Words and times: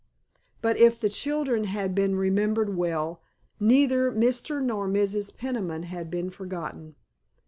But 0.63 0.79
if 0.79 0.99
the 0.99 1.09
children 1.11 1.65
had 1.65 1.93
been 1.93 2.15
remembered 2.15 2.75
well 2.75 3.21
neither 3.59 4.11
Mr. 4.11 4.59
nor 4.59 4.87
Mrs. 4.87 5.37
Peniman 5.37 5.83
had 5.83 6.09
been 6.09 6.31
forgotten. 6.31 6.95